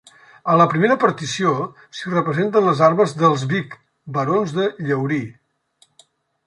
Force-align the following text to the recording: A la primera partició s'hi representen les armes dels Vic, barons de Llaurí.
A 0.51 0.53
la 0.61 0.65
primera 0.69 0.95
partició 1.03 1.51
s'hi 1.97 2.13
representen 2.15 2.67
les 2.71 2.81
armes 2.89 3.15
dels 3.21 3.45
Vic, 3.55 3.77
barons 4.19 4.57
de 4.59 4.69
Llaurí. 4.89 5.23